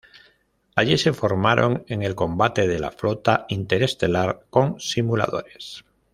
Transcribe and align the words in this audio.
Allí 0.75 0.97
se 0.97 1.13
formaron 1.13 1.83
en 1.87 2.01
el 2.01 2.15
combate 2.15 2.67
de 2.67 2.79
la 2.79 2.89
flota 2.89 3.45
interestelar 3.49 4.47
con 4.49 4.79
simuladores. 4.79 5.85